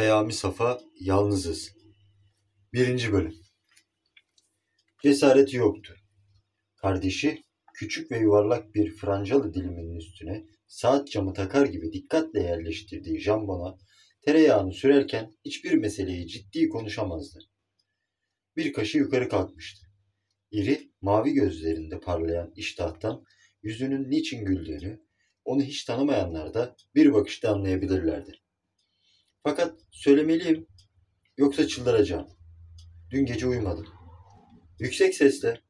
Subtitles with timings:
[0.00, 1.72] Peyami Safa Yalnızız
[2.72, 3.12] 1.
[3.12, 3.34] Bölüm
[5.02, 5.94] Cesareti yoktu.
[6.76, 13.78] Kardeşi küçük ve yuvarlak bir francalı diliminin üstüne saat camı takar gibi dikkatle yerleştirdiği jambona
[14.24, 17.38] tereyağını sürerken hiçbir meseleyi ciddi konuşamazdı.
[18.56, 19.86] Bir kaşı yukarı kalkmıştı.
[20.50, 23.24] İri, mavi gözlerinde parlayan iştahtan
[23.62, 25.00] yüzünün niçin güldüğünü,
[25.44, 28.40] onu hiç tanımayanlar da bir bakışta anlayabilirlerdi.
[29.42, 30.66] Fakat söylemeliyim,
[31.36, 32.28] yoksa çıldıracağım.
[33.10, 33.86] Dün gece uyumadım.
[34.78, 35.60] Yüksek sesle,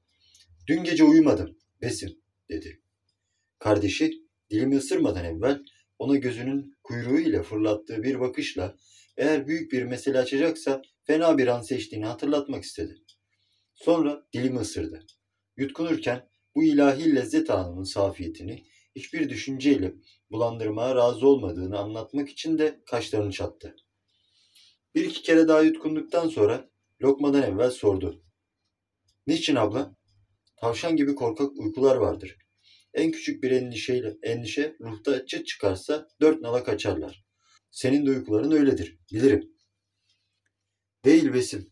[0.67, 2.19] dün gece uyumadım, Besim,
[2.49, 2.81] dedi.
[3.59, 4.13] Kardeşi
[4.51, 5.61] dilimi ısırmadan evvel
[5.99, 8.77] ona gözünün kuyruğu ile fırlattığı bir bakışla
[9.17, 12.95] eğer büyük bir mesele açacaksa fena bir an seçtiğini hatırlatmak istedi.
[13.75, 15.07] Sonra dilimi ısırdı.
[15.57, 18.65] Yutkunurken bu ilahi lezzet anının safiyetini
[18.97, 19.95] hiçbir düşünceyle
[20.31, 23.77] bulandırmaya razı olmadığını anlatmak için de kaşlarını çattı.
[24.95, 26.71] Bir iki kere daha yutkunduktan sonra
[27.03, 28.25] lokmadan evvel sordu.
[29.27, 29.97] Niçin abla?
[30.57, 32.37] Tavşan gibi korkak uykular vardır.
[32.95, 37.25] En küçük bir endişeyle endişe ruhta çıt çıkarsa dört nala kaçarlar.
[37.71, 39.53] Senin de uykuların öyledir, bilirim.
[41.05, 41.71] Değil Besim.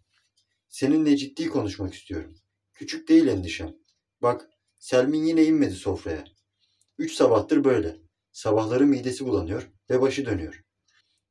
[0.68, 2.34] Seninle ciddi konuşmak istiyorum.
[2.74, 3.76] Küçük değil endişem.
[4.22, 6.24] Bak, Selmin yine inmedi sofraya.
[6.98, 7.96] Üç sabahtır böyle.
[8.32, 10.64] Sabahları midesi bulanıyor ve başı dönüyor.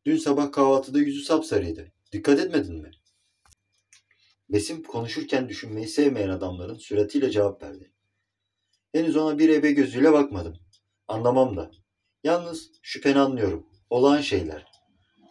[0.05, 1.91] Dün sabah kahvaltıda yüzü sapsarıydı.
[2.11, 2.91] Dikkat etmedin mi?
[4.49, 7.91] Besim konuşurken düşünmeyi sevmeyen adamların süratiyle cevap verdi.
[8.91, 10.57] Henüz ona bir ebe gözüyle bakmadım.
[11.07, 11.71] Anlamam da.
[12.23, 13.67] Yalnız şüpheni anlıyorum.
[13.89, 14.65] Olağan şeyler.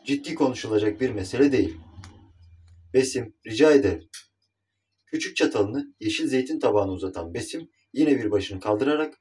[0.07, 1.77] Ciddi konuşulacak bir mesele değil.
[2.95, 4.09] Besim, rica ederim.
[5.07, 9.19] Küçük çatalını yeşil zeytin tabağına uzatan Besim yine bir başını kaldırarak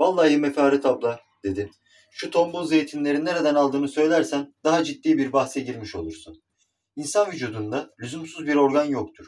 [0.00, 1.70] Vallahi Mefaret abla dedi.
[2.10, 6.42] Şu tombul zeytinleri nereden aldığını söylersen daha ciddi bir bahse girmiş olursun.
[6.96, 9.26] İnsan vücudunda lüzumsuz bir organ yoktur.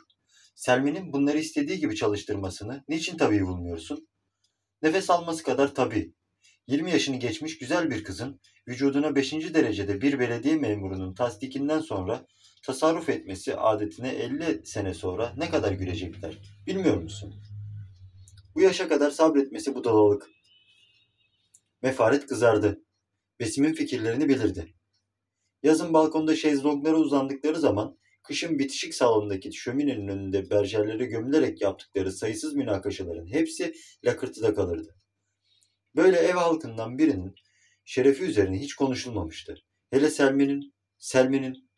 [0.55, 4.08] Selmi'nin bunları istediği gibi çalıştırmasını niçin tabii bulmuyorsun?
[4.83, 6.14] Nefes alması kadar tabii.
[6.67, 9.33] 20 yaşını geçmiş güzel bir kızın vücuduna 5.
[9.33, 12.27] derecede bir belediye memurunun tasdikinden sonra
[12.64, 17.34] tasarruf etmesi adetine 50 sene sonra ne kadar gülecekler bilmiyor musun?
[18.55, 20.38] Bu yaşa kadar sabretmesi budalalık.
[21.83, 22.84] Mefaret kızardı.
[23.40, 24.74] Besim'in fikirlerini bilirdi.
[25.62, 33.27] Yazın balkonda şezlonglara uzandıkları zaman kışın bitişik salondaki şöminenin önünde berjerlere gömülerek yaptıkları sayısız münakaşaların
[33.27, 33.74] hepsi
[34.05, 34.96] lakırtıda kalırdı.
[35.96, 37.34] Böyle ev halkından birinin
[37.84, 39.58] şerefi üzerine hiç konuşulmamıştı.
[39.90, 41.70] Hele Selmin'in, Selmin'in.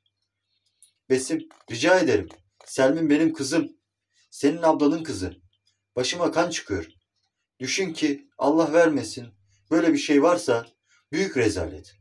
[1.10, 2.28] Besim, rica ederim.
[2.64, 3.76] Selmin benim kızım.
[4.30, 5.36] Senin ablanın kızı.
[5.96, 6.88] Başıma kan çıkıyor.
[7.60, 9.39] Düşün ki Allah vermesin.
[9.70, 10.66] Böyle bir şey varsa
[11.12, 11.96] büyük rezalet.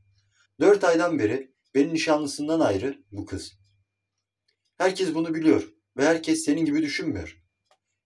[0.59, 3.53] Dört aydan beri benim nişanlısından ayrı bu kız.
[4.77, 7.43] Herkes bunu biliyor ve herkes senin gibi düşünmüyor.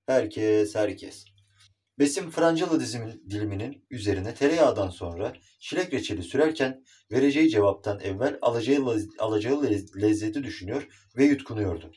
[0.05, 1.25] Herkes, herkes.
[1.99, 9.63] Besim Francalı dizimin diliminin üzerine tereyağdan sonra çilek reçeli sürerken vereceği cevaptan evvel alacağı, alacağı
[10.01, 10.87] lezzeti düşünüyor
[11.17, 11.91] ve yutkunuyordu.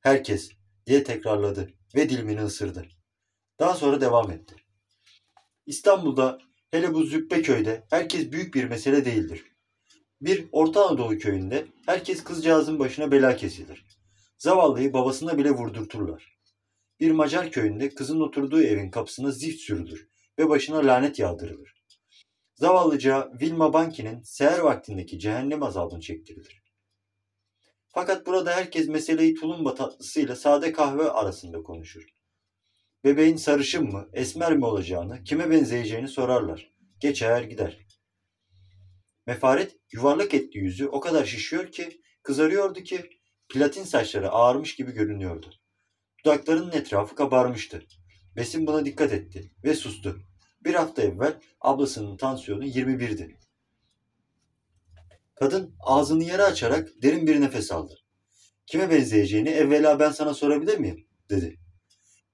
[0.00, 0.50] Herkes
[0.86, 2.86] diye tekrarladı ve dilimini ısırdı.
[3.58, 4.56] Daha sonra devam etti.
[5.66, 6.38] İstanbul'da
[6.74, 9.44] hele bu züppe köyde herkes büyük bir mesele değildir.
[10.20, 13.84] Bir Orta Anadolu köyünde herkes kızcağızın başına bela kesilir.
[14.38, 16.38] Zavallıyı babasına bile vurdurturlar.
[17.00, 20.08] Bir Macar köyünde kızın oturduğu evin kapısına zift sürülür
[20.38, 21.74] ve başına lanet yağdırılır.
[22.54, 26.62] Zavallıca Vilma Banki'nin seher vaktindeki cehennem azabını çektirilir.
[27.88, 32.06] Fakat burada herkes meseleyi tulumba tatlısıyla sade kahve arasında konuşur.
[33.04, 36.74] Bebeğin sarışın mı, esmer mi olacağını, kime benzeyeceğini sorarlar.
[37.00, 37.86] Geçer gider.
[39.26, 43.10] Mefaret yuvarlak etli yüzü o kadar şişiyor ki kızarıyordu ki
[43.48, 45.50] platin saçları ağarmış gibi görünüyordu.
[46.24, 47.82] Dudaklarının etrafı kabarmıştı.
[48.36, 50.20] Besim buna dikkat etti ve sustu.
[50.60, 53.36] Bir hafta evvel ablasının tansiyonu 21'di.
[55.34, 57.98] Kadın ağzını yere açarak derin bir nefes aldı.
[58.66, 61.06] Kime benzeyeceğini evvela ben sana sorabilir miyim?
[61.30, 61.60] dedi.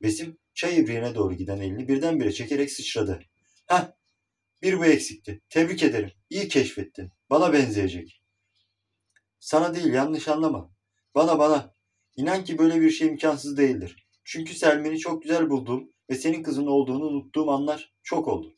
[0.03, 3.21] Besim çay ibriğine doğru giden elini birdenbire çekerek sıçradı.
[3.67, 3.93] Heh,
[4.63, 5.41] bir bu eksikti.
[5.49, 6.13] Tebrik ederim.
[6.31, 7.13] İyi keşfettin.
[7.31, 8.23] Bana benzeyecek.
[9.39, 10.71] Sana değil yanlış anlama.
[11.15, 11.75] Bana bana.
[12.17, 14.09] İnan ki böyle bir şey imkansız değildir.
[14.25, 18.55] Çünkü Selmin'i çok güzel bulduğum ve senin kızın olduğunu unuttuğum anlar çok oldu.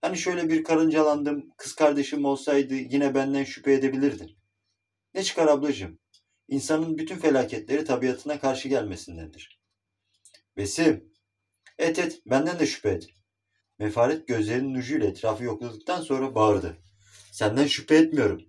[0.00, 4.36] Hani şöyle bir karıncalandım, kız kardeşim olsaydı yine benden şüphe edebilirdin.
[5.14, 5.98] Ne çıkar ablacığım?
[6.48, 9.60] İnsanın bütün felaketleri tabiatına karşı gelmesindendir.
[10.56, 11.07] Besim,
[11.78, 13.06] et et, benden de şüphe et.
[13.78, 16.76] Mefaret gözlerinin ucuyla etrafı yokladıktan sonra bağırdı.
[17.32, 18.42] Senden şüphe etmiyorum.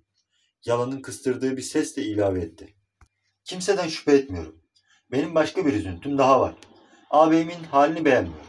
[0.65, 2.75] yalanın kıstırdığı bir sesle ilave etti.
[3.43, 4.61] Kimseden şüphe etmiyorum.
[5.11, 6.55] Benim başka bir üzüntüm daha var.
[7.09, 8.45] Ağabeyimin halini beğenmiyorum.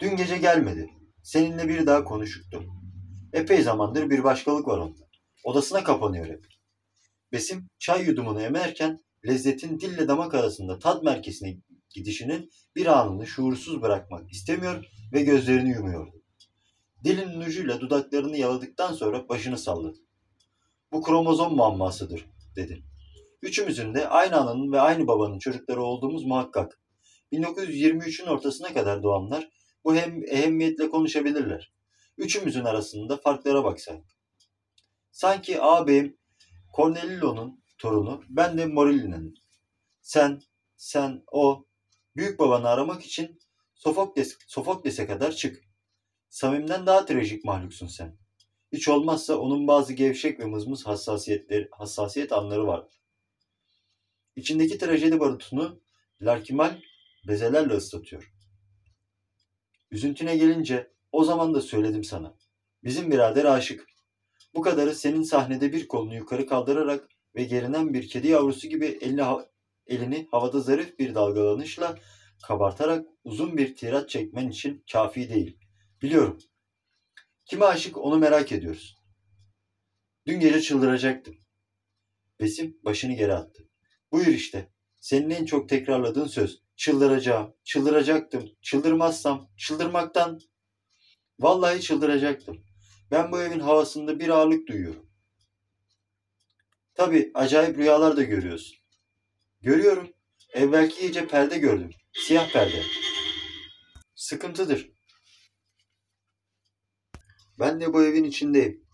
[0.00, 0.90] Dün gece gelmedi.
[1.22, 2.64] Seninle bir daha konuşuktu.
[3.32, 5.08] Epey zamandır bir başkalık var onda.
[5.44, 6.46] Odasına kapanıyor hep.
[7.32, 11.56] Besim çay yudumunu emerken lezzetin dille damak arasında tat merkezine
[11.94, 16.22] gidişinin bir anını şuursuz bırakmak istemiyor ve gözlerini yumuyordu.
[17.04, 19.98] Dilinin ucuyla dudaklarını yaladıktan sonra başını salladı.
[20.92, 22.26] Bu kromozom muammasıdır,
[22.56, 22.84] dedi.
[23.42, 26.80] Üçümüzün de aynı ananın ve aynı babanın çocukları olduğumuz muhakkak.
[27.32, 29.48] 1923'ün ortasına kadar doğanlar
[29.84, 31.72] bu hem ehemmiyetle konuşabilirler.
[32.18, 34.00] Üçümüzün arasında farklara baksak.
[35.12, 36.18] Sanki ağabeyim
[36.76, 39.34] Cornelio'nun torunu, ben de Morelli'nin.
[40.02, 40.40] Sen,
[40.76, 41.64] sen, o,
[42.16, 43.38] büyük babanı aramak için
[43.74, 45.64] Sofokles, Sofokles'e kadar çık.
[46.28, 48.16] Samim'den daha trajik mahluksun sen.
[48.72, 52.86] Hiç olmazsa onun bazı gevşek ve mızmız hassasiyetleri, hassasiyet anları var.
[54.36, 55.80] İçindeki trajedi barutunu
[56.22, 56.80] Larkimal
[57.28, 58.32] bezelerle ıslatıyor.
[59.90, 62.34] Üzüntüne gelince o zaman da söyledim sana.
[62.84, 63.86] Bizim birader aşık.
[64.54, 69.22] Bu kadarı senin sahnede bir kolunu yukarı kaldırarak ve gerinen bir kedi yavrusu gibi elini,
[69.86, 71.98] elini havada zarif bir dalgalanışla
[72.46, 75.58] kabartarak uzun bir tirat çekmen için kafi değil.
[76.02, 76.38] Biliyorum.
[77.44, 78.96] Kime aşık onu merak ediyoruz.
[80.26, 81.34] Dün gece çıldıracaktım.
[82.40, 83.68] Besim başını geri attı.
[84.12, 84.70] Buyur işte.
[85.00, 86.62] Senin en çok tekrarladığın söz.
[86.76, 88.50] Çıldıracağım, çıldıracaktım.
[88.62, 90.40] Çıldırmazsam, çıldırmaktan.
[91.40, 92.64] Vallahi çıldıracaktım.
[93.10, 95.10] Ben bu evin havasında bir ağırlık duyuyorum.
[96.94, 98.83] Tabii acayip rüyalar da görüyorsun.
[99.64, 100.10] Görüyorum.
[100.52, 101.90] Evvelki gece perde gördüm.
[102.12, 102.82] Siyah perde.
[104.14, 104.92] Sıkıntıdır.
[107.58, 108.86] Ben de bu evin içindeyim.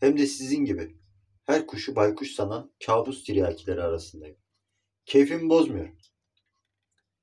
[0.00, 0.96] Hem de sizin gibi.
[1.46, 4.36] Her kuşu baykuş sanan kabus tiryakileri arasındayım.
[5.06, 5.88] Keyfimi bozmuyor.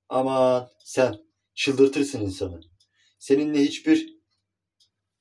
[0.09, 1.15] Aman sen
[1.53, 2.61] çıldırtırsın insanı.
[3.19, 4.19] Seninle hiçbir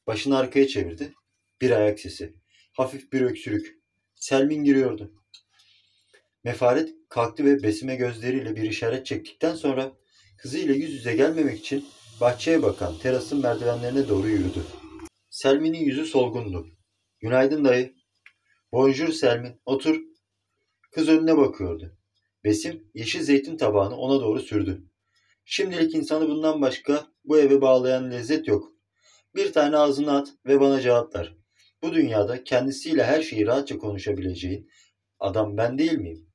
[0.07, 1.15] başını arkaya çevirdi.
[1.61, 2.35] Bir ayak sesi.
[2.73, 3.83] Hafif bir öksürük.
[4.15, 5.24] Selmin giriyordu.
[6.45, 9.93] Mefaret kalktı ve besime gözleriyle bir işaret çektikten sonra
[10.39, 11.85] kızıyla yüz yüze gelmemek için
[12.21, 14.65] bahçeye bakan terasın merdivenlerine doğru yürüdü.
[15.31, 16.67] Selmin'in yüzü solgundu.
[17.21, 17.95] Günaydın dayı.
[18.73, 19.61] Bonjour Selmin.
[19.67, 20.01] Otur.
[20.93, 21.99] Kız önüne bakıyordu.
[22.45, 24.85] Besim yeşil zeytin tabağını ona doğru sürdü.
[25.45, 28.73] Şimdilik insanı bundan başka bu eve bağlayan lezzet yok.
[29.35, 31.37] Bir tane ağzına at ve bana cevap ver.
[31.83, 34.71] Bu dünyada kendisiyle her şeyi rahatça konuşabileceğin
[35.19, 36.34] adam ben değil miyim?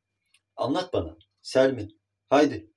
[0.60, 1.18] Anlat bana.
[1.42, 2.02] Selmin.
[2.30, 2.72] Haydi.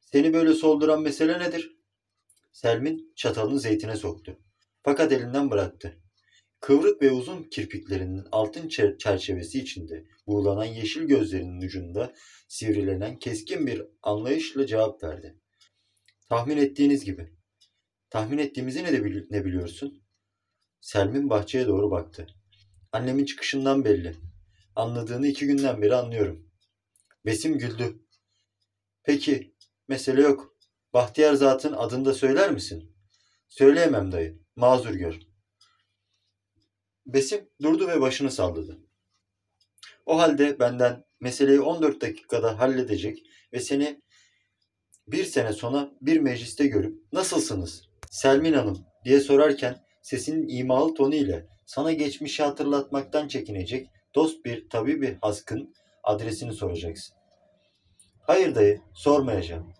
[0.00, 1.76] Seni böyle solduran mesele nedir?
[2.52, 4.38] Selmin çatalını zeytine soktu.
[4.82, 6.00] Fakat elinden bıraktı.
[6.60, 12.12] Kıvrık ve uzun kirpiklerinin altın çer- çerçevesi içinde buğulanan yeşil gözlerinin ucunda
[12.48, 15.36] sivrilenen keskin bir anlayışla cevap verdi.
[16.28, 17.32] Tahmin ettiğiniz gibi.
[18.10, 20.02] Tahmin ettiğimizi ne de bili- ne biliyorsun?
[20.80, 22.26] Selmin bahçeye doğru baktı.
[22.92, 24.29] Annemin çıkışından belli.
[24.80, 26.50] Anladığını iki günden beri anlıyorum.
[27.26, 28.02] Besim güldü.
[29.02, 29.54] Peki,
[29.88, 30.56] mesele yok.
[30.92, 32.96] Bahtiyar zatın adını da söyler misin?
[33.48, 34.38] Söyleyemem dayı.
[34.56, 35.18] Mazur gör.
[37.06, 38.78] Besim durdu ve başını salladı.
[40.06, 44.02] O halde benden meseleyi 14 dakikada halledecek ve seni
[45.06, 51.46] bir sene sonra bir mecliste görüp nasılsınız Selmin Hanım diye sorarken sesinin imalı tonu ile
[51.66, 57.16] sana geçmişi hatırlatmaktan çekinecek dost bir tabibi haskın adresini soracaksın.
[58.20, 59.72] Hayır dayı sormayacağım.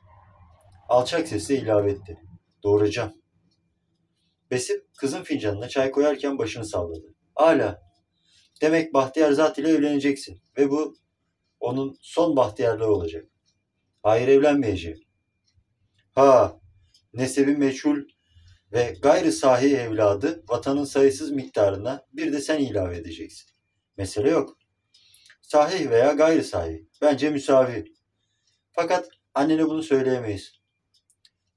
[0.89, 2.19] Alçak sesle ilave etti.
[2.63, 3.13] Doğuracağım.
[4.51, 7.15] Besim kızın fincanına çay koyarken başını salladı.
[7.35, 7.83] Hala.
[8.61, 10.97] Demek Bahtiyar Zat ile evleneceksin ve bu
[11.61, 13.27] onun son bahtiyarlığı olacak.
[14.03, 15.01] Hayır evlenmeyeceğim.
[16.15, 16.61] Ha,
[17.15, 17.99] nesebi meçhul
[18.73, 23.50] ve gayrı sahi evladı vatanın sayısız miktarına bir de sen ilave edeceksin.
[24.01, 24.59] Mesele yok.
[25.43, 26.81] Sahih veya gayri sahih.
[27.03, 27.93] Bence müsavi.
[28.73, 30.61] Fakat annene bunu söyleyemeyiz.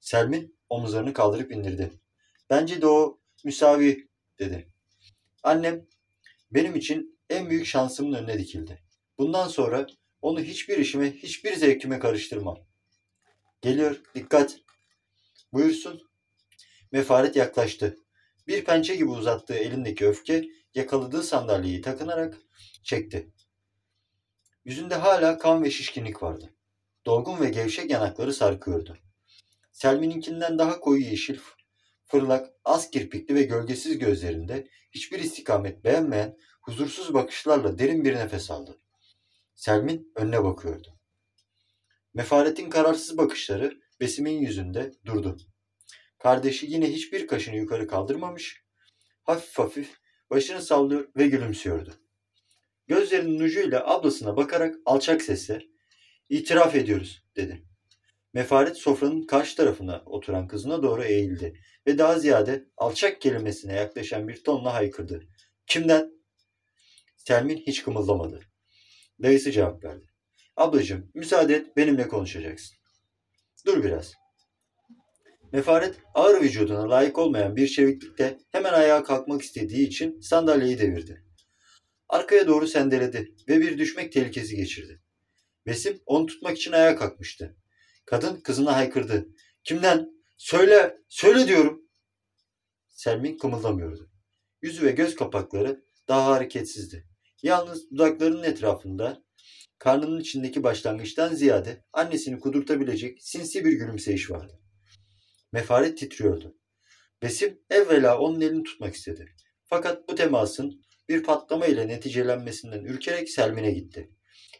[0.00, 1.90] Selmin omuzlarını kaldırıp indirdi.
[2.50, 4.08] Bence de o müsavi
[4.38, 4.68] dedi.
[5.42, 5.86] Annem
[6.50, 8.82] benim için en büyük şansımın önüne dikildi.
[9.18, 9.86] Bundan sonra
[10.22, 12.58] onu hiçbir işime, hiçbir zevkime karıştırmam.
[13.62, 14.60] Geliyor, dikkat.
[15.52, 16.10] Buyursun.
[16.92, 17.98] Mefaret yaklaştı.
[18.46, 22.38] Bir pençe gibi uzattığı elindeki öfke yakaladığı sandalyeyi takınarak
[22.82, 23.30] çekti.
[24.64, 26.54] Yüzünde hala kan ve şişkinlik vardı.
[27.06, 28.98] Dolgun ve gevşek yanakları sarkıyordu.
[29.72, 31.38] Selmin'inkinden daha koyu yeşil,
[32.04, 38.78] fırlak, az kirpikli ve gölgesiz gözlerinde hiçbir istikamet beğenmeyen huzursuz bakışlarla derin bir nefes aldı.
[39.54, 40.98] Selmin önüne bakıyordu.
[42.14, 45.36] Mefaretin kararsız bakışları Besim'in yüzünde durdu.
[46.18, 48.62] Kardeşi yine hiçbir kaşını yukarı kaldırmamış,
[49.22, 50.00] hafif hafif
[50.34, 51.94] başını sallıyor ve gülümsüyordu.
[52.86, 55.62] Gözlerinin ucuyla ablasına bakarak alçak sesle
[56.28, 57.62] itiraf ediyoruz dedi.
[58.32, 64.44] Mefaret sofranın karşı tarafına oturan kızına doğru eğildi ve daha ziyade alçak kelimesine yaklaşan bir
[64.44, 65.22] tonla haykırdı.
[65.66, 66.12] Kimden?
[67.16, 68.40] Selmin hiç kımıldamadı.
[69.22, 70.06] Dayısı cevap verdi.
[70.56, 72.76] Ablacığım müsaade et benimle konuşacaksın.
[73.66, 74.23] Dur biraz.
[75.54, 81.24] Mefaret ağır vücuduna layık olmayan bir çeviklikte hemen ayağa kalkmak istediği için sandalyeyi devirdi.
[82.08, 85.02] Arkaya doğru sendeledi ve bir düşmek tehlikesi geçirdi.
[85.66, 87.56] Besim onu tutmak için ayağa kalkmıştı.
[88.06, 89.28] Kadın kızına haykırdı.
[89.64, 90.08] Kimden?
[90.36, 91.82] Söyle, söyle diyorum.
[92.88, 94.10] Selmin kımıldamıyordu.
[94.62, 97.06] Yüzü ve göz kapakları daha hareketsizdi.
[97.42, 99.24] Yalnız dudaklarının etrafında
[99.78, 104.63] karnının içindeki başlangıçtan ziyade annesini kudurtabilecek sinsi bir gülümseyiş vardı.
[105.54, 106.56] Mefaret titriyordu.
[107.22, 109.34] Besim evvela onun elini tutmak istedi.
[109.64, 114.10] Fakat bu temasın bir patlama ile neticelenmesinden ürkerek Selmin'e gitti.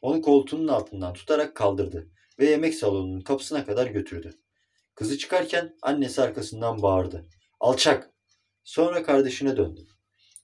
[0.03, 4.31] Onu koltuğunun altından tutarak kaldırdı ve yemek salonunun kapısına kadar götürdü.
[4.95, 7.29] Kızı çıkarken annesi arkasından bağırdı.
[7.61, 8.11] Alçak!
[8.65, 9.87] Sonra kardeşine döndü.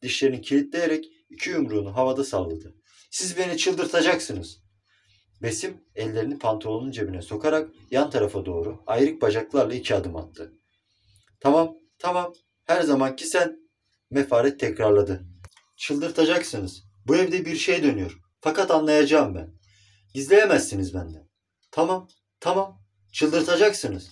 [0.03, 2.75] Dişlerini kilitleyerek iki yumruğunu havada salladı.
[3.11, 4.60] Siz beni çıldırtacaksınız.
[5.43, 10.53] Besim ellerini pantolonun cebine sokarak yan tarafa doğru ayrık bacaklarla iki adım attı.
[11.41, 12.33] Tamam, tamam.
[12.65, 13.61] Her zamanki sen.
[14.11, 15.25] Mefaret tekrarladı.
[15.77, 16.85] Çıldırtacaksınız.
[17.07, 18.21] Bu evde bir şey dönüyor.
[18.41, 19.55] Fakat anlayacağım ben.
[20.15, 21.29] Gizleyemezsiniz benden.
[21.71, 22.09] Tamam,
[22.41, 22.83] tamam.
[23.13, 24.11] Çıldırtacaksınız.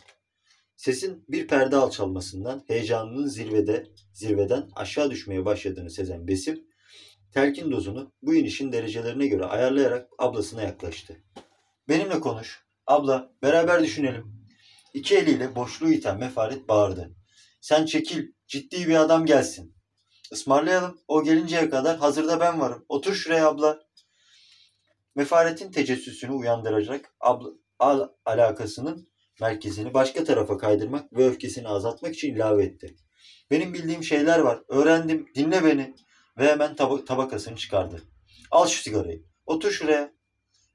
[0.77, 6.68] Sesin bir perde alçalmasından heyecanının zirvede, zirveden aşağı düşmeye başladığını sezen Besim,
[7.35, 11.17] telkin dozunu bu inişin derecelerine göre ayarlayarak ablasına yaklaştı.
[11.89, 12.65] Benimle konuş.
[12.87, 14.49] Abla, beraber düşünelim.
[14.95, 17.15] İki eliyle boşluğu iten Mefaret bağırdı.
[17.61, 19.75] Sen çekil, ciddi bir adam gelsin.
[20.33, 22.85] Ismarlayalım, o gelinceye kadar hazırda ben varım.
[22.89, 23.81] Otur şuraya abla.
[25.15, 29.09] Mefaretin tecessüsünü uyandıracak abla, al, alakasının
[29.41, 32.97] merkezini başka tarafa kaydırmak ve öfkesini azaltmak için ilave etti.
[33.51, 34.63] Benim bildiğim şeyler var.
[34.69, 35.29] Öğrendim.
[35.35, 35.95] Dinle beni.
[36.39, 38.03] Ve hemen tab- tabakasını çıkardı.
[38.51, 39.25] Al şu sigarayı.
[39.47, 40.13] Otur şuraya.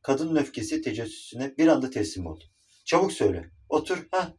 [0.01, 2.43] Kadının öfkesi tecessüsüne bir anda teslim oldu.
[2.85, 3.51] Çabuk söyle.
[3.69, 4.07] Otur.
[4.11, 4.33] Ha.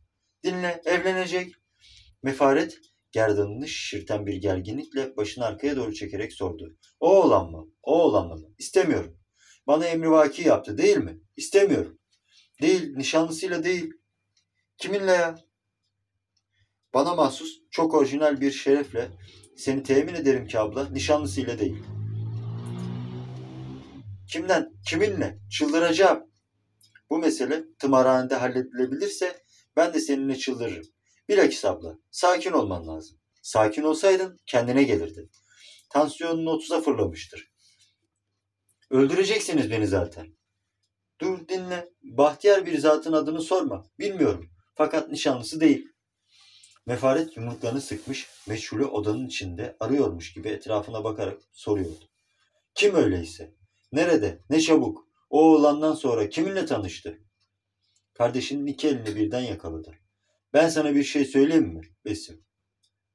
[0.44, 0.82] Dinle.
[0.84, 1.54] Evlenecek.
[2.22, 2.78] Mefaret
[3.12, 6.76] gerdanını şişirten bir gerginlikle başını arkaya doğru çekerek sordu.
[7.00, 7.66] O oğlan mı?
[7.82, 8.46] O oğlanla mı?
[8.58, 9.18] İstemiyorum.
[9.66, 11.20] Bana emrivaki yaptı değil mi?
[11.36, 11.98] İstemiyorum.
[12.62, 12.96] Değil.
[12.96, 13.92] Nişanlısıyla değil.
[14.78, 15.38] Kiminle ya?
[16.94, 19.10] Bana mahsus çok orijinal bir şerefle
[19.56, 21.82] seni temin ederim ki abla nişanlısıyla değil.
[24.32, 24.72] Kimden?
[24.88, 25.38] Kiminle?
[25.50, 26.30] Çıldıracağım.
[27.10, 29.42] Bu mesele tımarhanede halledilebilirse
[29.76, 30.86] ben de seninle çıldırırım.
[31.28, 33.18] Bilakis abla sakin olman lazım.
[33.42, 35.30] Sakin olsaydın kendine gelirdin.
[35.90, 37.52] Tansiyonun 30'a fırlamıştır.
[38.90, 40.26] Öldüreceksiniz beni zaten.
[41.20, 41.88] Dur dinle.
[42.02, 43.84] Bahtiyar bir zatın adını sorma.
[43.98, 44.50] Bilmiyorum.
[44.74, 45.88] Fakat nişanlısı değil.
[46.86, 52.04] Mefaret yumruklarını sıkmış, meçhulü odanın içinde arıyormuş gibi etrafına bakarak soruyordu.
[52.74, 53.54] Kim öyleyse?
[53.92, 54.38] Nerede?
[54.50, 55.08] Ne çabuk?
[55.30, 57.18] O oğlandan sonra kiminle tanıştı?
[58.14, 59.94] Kardeşinin iki elini birden yakaladı.
[60.52, 62.44] Ben sana bir şey söyleyeyim mi Besim?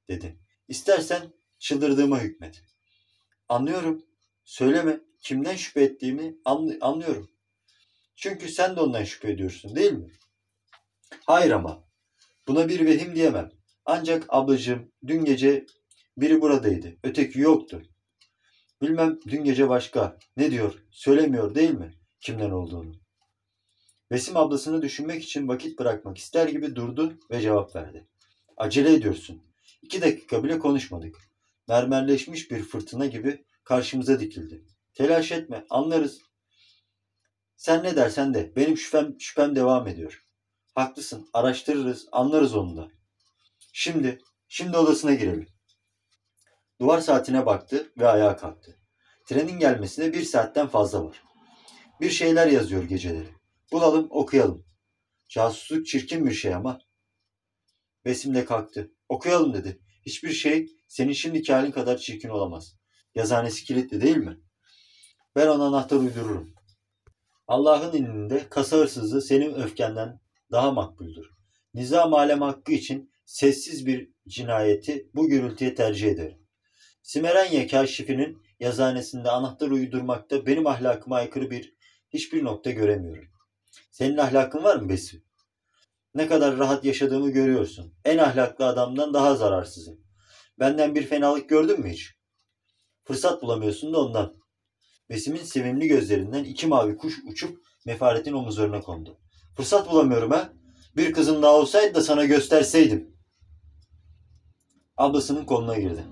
[0.09, 0.39] Dedi.
[0.67, 2.61] İstersen çıldırdığıma hükmet.
[3.49, 4.05] Anlıyorum.
[4.43, 5.01] Söyleme.
[5.21, 7.31] Kimden şüphe ettiğimi anlı- anlıyorum.
[8.15, 10.11] Çünkü sen de ondan şüphe ediyorsun değil mi?
[11.25, 11.89] Hayır ama.
[12.47, 13.58] Buna bir vehim diyemem.
[13.91, 15.65] Ancak ablacığım dün gece
[16.17, 16.97] biri buradaydı.
[17.03, 17.81] Öteki yoktu.
[18.81, 20.17] Bilmem dün gece başka.
[20.37, 20.73] Ne diyor?
[20.91, 21.93] Söylemiyor değil mi?
[22.19, 22.95] Kimden olduğunu.
[24.11, 28.07] Besim ablasını düşünmek için vakit bırakmak ister gibi durdu ve cevap verdi.
[28.57, 29.41] Acele ediyorsun.
[29.81, 31.15] İki dakika bile konuşmadık.
[31.67, 34.63] Mermerleşmiş bir fırtına gibi karşımıza dikildi.
[34.93, 36.21] Telaş etme, anlarız.
[37.57, 40.25] Sen ne dersen de benim şüphem, şüphem devam ediyor.
[40.75, 42.98] Haklısın, araştırırız, anlarız onu da.
[43.81, 45.47] Şimdi, şimdi odasına girelim.
[46.81, 48.79] Duvar saatine baktı ve ayağa kalktı.
[49.25, 51.23] Trenin gelmesine bir saatten fazla var.
[52.01, 53.29] Bir şeyler yazıyor geceleri.
[53.71, 54.65] Bulalım, okuyalım.
[55.29, 56.79] Casusluk çirkin bir şey ama.
[58.05, 58.91] Besim de kalktı.
[59.09, 59.79] Okuyalım dedi.
[60.05, 62.75] Hiçbir şey senin şimdiki halin kadar çirkin olamaz.
[63.15, 64.37] Yazhanesi kilitli değil mi?
[65.35, 66.53] Ben ona anahtar uydururum.
[67.47, 70.19] Allah'ın indinde kasa hırsızlığı senin öfkenden
[70.51, 71.29] daha makbuldür.
[71.73, 76.37] Nizam alem hakkı için sessiz bir cinayeti bu gürültüye tercih ederim.
[77.01, 81.73] Simerenya kaşifinin yazıhanesinde anahtar uydurmakta benim ahlakıma aykırı bir
[82.09, 83.29] hiçbir nokta göremiyorum.
[83.91, 85.23] Senin ahlakın var mı Besi?
[86.15, 87.93] Ne kadar rahat yaşadığımı görüyorsun.
[88.05, 89.99] En ahlaklı adamdan daha zararsızım.
[90.59, 92.15] Benden bir fenalık gördün mü hiç?
[93.03, 94.33] Fırsat bulamıyorsun da ondan.
[95.09, 99.19] Besim'in sevimli gözlerinden iki mavi kuş uçup Mefaret'in omuzlarına kondu.
[99.57, 100.53] Fırsat bulamıyorum ha.
[100.95, 103.18] Bir kızım daha olsaydı da sana gösterseydim.
[104.99, 106.03] Ablasının koluna girdi.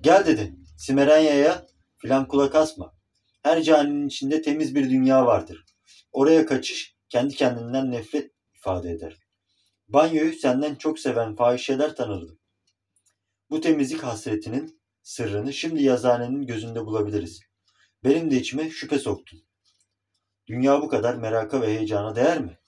[0.00, 0.56] Gel dedi.
[0.78, 1.66] Simerenya'ya
[1.98, 2.94] filan kulak asma.
[3.42, 5.64] Her caninin içinde temiz bir dünya vardır.
[6.12, 9.16] Oraya kaçış kendi kendinden nefret ifade eder.
[9.88, 12.38] Banyoyu senden çok seven fahişeler tanırdım.
[13.50, 17.40] Bu temizlik hasretinin sırrını şimdi yazıhanenin gözünde bulabiliriz.
[18.04, 19.40] Benim de içime şüphe soktun.
[20.46, 22.58] Dünya bu kadar meraka ve heyecana değer mi?